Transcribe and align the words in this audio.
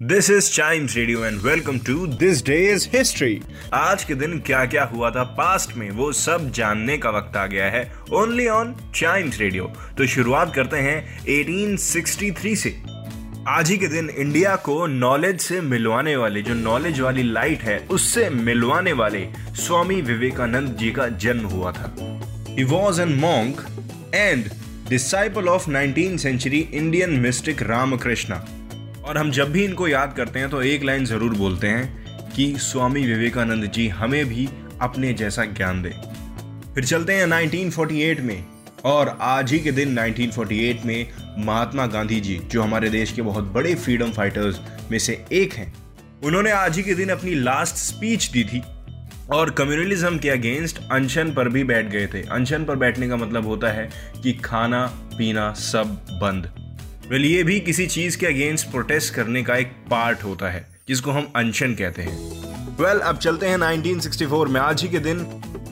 this 0.00 0.28
is 0.30 0.50
Chimes 0.52 0.94
radio 0.96 1.24
and 1.24 1.40
welcome 1.42 1.78
to 1.78 2.06
this 2.06 2.44
day's 2.46 2.86
history 2.88 3.40
आज 3.74 4.02
के 4.04 4.14
दिन 4.14 4.38
क्या 4.40 4.64
क्या 4.64 4.82
हुआ 4.84 5.10
था 5.10 5.22
पास्ट 5.38 5.74
में, 5.76 5.90
वो 5.90 6.10
सब 6.12 6.50
जानने 6.50 6.98
का 6.98 7.10
वक्त 7.10 7.36
आ 7.36 7.46
गया 7.46 7.64
है 7.66 7.82
ओनली 8.12 8.46
ऑन 8.48 8.74
चाइम्स 8.94 9.38
रेडियो 9.40 9.64
तो 9.98 10.06
शुरुआत 10.06 10.54
करते 10.54 10.76
हैं 10.76 11.24
1863 11.26 12.54
से। 12.56 12.70
आज 13.48 13.70
ही 13.70 13.76
के 13.78 13.88
दिन 13.88 14.10
इंडिया 14.10 14.54
को 14.56 14.86
नॉलेज 14.86 15.40
से 15.40 15.60
मिलवाने 15.60 16.14
वाले, 16.16 16.42
जो 16.42 16.54
नॉलेज 16.54 17.00
वाली 17.00 17.22
लाइट 17.22 17.62
है, 17.62 17.78
उससे 17.90 18.28
मिलवाने 18.30 18.92
वाले 18.92 19.26
स्वामी 19.56 20.00
विवेकानंद 20.02 20.76
जी 20.76 20.90
का 20.90 21.08
जन्म 21.08 21.46
हुआ 21.46 21.72
था। 21.72 21.94
He 22.48 22.64
was 22.64 23.00
an 23.02 23.14
monk 23.16 23.66
and 24.14 24.50
disciple 24.88 25.48
of 25.48 25.68
19th 25.70 26.18
century 26.18 26.60
Indian 26.72 27.18
mystic 27.20 27.62
Ramakrishna 27.62 28.44
और 29.08 29.18
हम 29.18 29.30
जब 29.30 29.52
भी 29.52 29.64
इनको 29.64 29.88
याद 29.88 30.12
करते 30.16 30.38
हैं 30.38 30.48
तो 30.50 30.60
एक 30.62 30.82
लाइन 30.84 31.04
ज़रूर 31.04 31.34
बोलते 31.34 31.66
हैं 31.66 32.30
कि 32.30 32.54
स्वामी 32.58 33.04
विवेकानंद 33.06 33.64
जी 33.64 33.88
हमें 33.88 34.24
भी 34.26 34.48
अपने 34.80 35.12
जैसा 35.12 35.44
ज्ञान 35.44 35.82
दें। 35.82 35.92
फिर 36.74 36.84
चलते 36.84 37.12
हैं 37.12 37.26
1948 37.26 38.20
में 38.20 38.44
और 38.84 39.16
आज 39.20 39.52
ही 39.52 39.58
के 39.60 39.72
दिन 39.72 39.96
1948 39.96 40.84
में 40.84 41.08
महात्मा 41.38 41.86
गांधी 41.86 42.20
जी, 42.20 42.38
जो 42.38 42.62
हमारे 42.62 42.90
देश 42.90 43.12
के 43.12 43.22
बहुत 43.22 43.44
बड़े 43.44 43.74
फ्रीडम 43.74 44.12
फाइटर्स 44.12 44.60
में 44.90 44.98
से 44.98 45.24
एक 45.32 45.52
हैं, 45.52 45.72
उन्होंने 46.24 46.50
आज 46.50 46.76
ही 46.76 46.82
के 46.82 46.94
दिन 46.94 47.08
अपनी 47.08 47.34
लास्ट 47.34 47.76
स्पीच 47.76 48.30
दी 48.30 48.44
थी 48.44 48.62
और 49.32 49.50
कम्युनलिज्म 49.50 50.18
के 50.18 50.30
अगेंस्ट 50.30 50.78
अनशन 50.92 51.32
पर 51.32 51.48
भी 51.48 51.64
बैठ 51.64 51.90
गए 51.90 52.06
थे। 52.06 52.22
अनशन 52.22 52.64
पर 52.64 52.76
बैठने 52.76 53.08
का 53.08 53.16
मतलब 53.16 53.46
होता 53.46 53.72
है 53.72 53.90
कि 54.22 54.32
खाना, 54.34 54.86
पीना 55.18 55.52
सब 55.52 56.00
बंद। 56.22 56.50
वेल 57.10 57.24
ये 57.24 57.42
भी 57.42 57.60
किसी 57.60 57.86
चीज़ 57.86 58.18
के 58.18 58.26
अगेंस्ट 58.26 58.70
प्रोटेस्ट 58.70 59.14
करने 59.14 59.42
का 59.42 59.56
एक 59.56 59.66
पार्ट 59.90 60.24
होता 60.24 60.50
है 60.50 60.68
जिसको 60.88 61.10
हम 61.10 61.32
अनशन 61.36 61.74
कहते 61.74 62.02
हैं। 62.02 62.16
वेल 62.76 62.92
well, 62.92 63.00
अब 63.00 63.18
चलते 63.18 63.46
हैं 63.46 63.56
1964 63.56 64.48
में। 64.48 64.60
आज 64.60 64.82
ही 64.82 64.88
के 64.88 64.98
दिन 64.98 65.20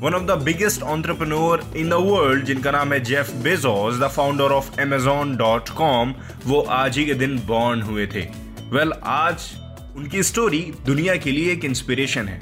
one 0.00 0.14
of 0.14 0.22
the 0.22 0.30
biggest 0.30 0.82
entrepreneur 0.82 1.72
in 1.76 1.88
the 1.88 1.92
world 1.92 2.44
जिनका 2.44 2.70
नाम 2.70 2.92
है 2.92 3.00
Jeff 3.00 3.32
Bezos 3.32 3.98
the 3.98 4.08
founder 4.08 4.44
of 4.44 4.80
Amazon 4.80 5.36
dot 5.36 5.68
com 5.68 6.14
वो 6.46 6.60
आज 6.60 6.98
ही 6.98 7.06
के 7.06 7.14
दिन 7.14 7.38
बॉर्न 7.46 7.82
हुए 7.82 8.06
थे। 8.06 8.20
वेल 8.20 8.88
well, 8.88 9.02
आज 9.02 9.52
उनकी 9.96 10.22
स्टोरी 10.22 10.72
दुनिया 10.86 11.16
के 11.16 11.30
लिए 11.30 11.52
एक 11.52 11.64
इंस्पिरेशन 11.64 12.28
है 12.28 12.40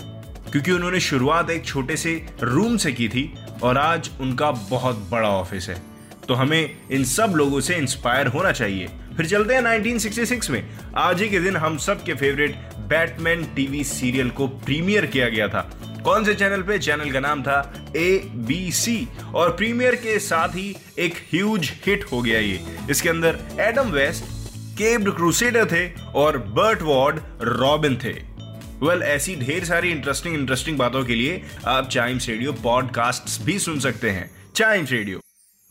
क्योंकि 0.52 0.72
उन्होंने 0.72 1.00
शुरुआत 1.00 1.50
एक 1.50 1.64
छोटे 1.64 1.96
से 1.96 2.26
रूम 2.42 2.76
से 2.76 2.92
की 2.92 3.08
थी 3.08 3.34
और 3.62 3.78
आज 3.78 4.10
उनका 4.20 4.50
बहुत 4.50 5.08
बड़ा 5.10 5.28
ऑफ़िस 5.28 5.68
है। 5.68 5.91
तो 6.28 6.34
हमें 6.34 6.76
इन 6.90 7.04
सब 7.04 7.32
लोगों 7.36 7.60
से 7.60 7.76
इंस्पायर 7.76 8.26
होना 8.26 8.52
चाहिए। 8.52 8.88
फिर 9.16 9.26
चलते 9.26 9.54
हैं 9.54 9.62
1966 9.62 10.50
में। 10.50 10.62
आज 10.96 11.22
ही 11.22 11.28
के 11.28 11.40
दिन 11.40 11.56
हम 11.56 11.76
सब 11.76 12.04
के 12.04 12.14
फेवरेट 12.14 12.56
बैटमैन 12.78 13.44
टीवी 13.44 13.84
सीरियल 13.84 14.30
को 14.30 14.46
प्रीमियर 14.46 15.06
किया 15.06 15.28
गया 15.28 15.48
था। 15.48 15.60
कौन 16.04 16.24
से 16.24 16.34
चैनल 16.34 16.62
पे? 16.62 16.78
चैनल 16.78 17.10
का 17.10 17.20
नाम 17.20 17.42
था 17.42 17.74
ए 17.96 18.22
बी 18.26 18.72
सी 18.72 19.08
और 19.34 19.56
प्रीमियर 19.56 19.94
के 19.94 20.18
साथ 20.18 20.48
ही 20.48 20.76
एक 20.98 21.14
ह्यूज 21.14 21.72
हिट 21.86 22.04
हो 22.12 22.22
गया 22.22 22.38
ये। 22.38 22.60
इसके 22.90 23.08
अंदर 23.08 23.38
एडम 23.60 23.90
वेस्ट 23.90 24.24
केब्ड 24.78 25.10
क्रूसेडर 25.10 25.66
थे 25.66 26.02
और 26.14 26.38
बर्ट 26.38 26.82
वॉर्ड 26.82 27.20
रॉबिन 27.42 27.96
थे। 27.96 28.12
वेल 28.12 28.88
well, 28.88 29.02
ऐसी 29.02 29.36
ढेर 29.36 29.64
सारी 29.64 29.90
इंटरेस्टिंग 29.90 30.34
इंटरेस्टिंग 30.34 30.78
बातों 30.78 31.04
के 31.04 31.14
लिए 31.14 31.42
आप 31.66 31.88
चाइम्स 31.88 32.28
रेडियो 32.28 32.52
पॉडकास्ट 32.52 33.42
भी 33.42 33.58
सुन 33.58 33.78
सकते 33.80 34.10
हैं। 34.10 34.30
Chimes 34.56 34.92
radio 34.92 35.20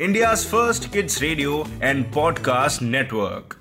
India's 0.02 0.44
first 0.44 0.92
kids 0.92 1.22
radio 1.22 1.64
and 1.80 2.06
podcast 2.12 2.82
network. 2.82 3.61